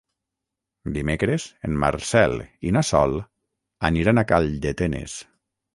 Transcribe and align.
Dimecres 0.95 1.45
en 1.69 1.77
Marcel 1.83 2.35
i 2.71 2.75
na 2.79 2.85
Sol 2.91 3.17
aniran 3.93 4.25
a 4.25 4.27
Calldetenes. 4.35 5.21